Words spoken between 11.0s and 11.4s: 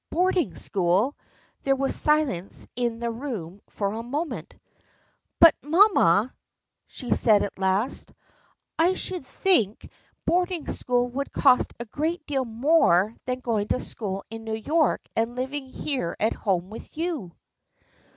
would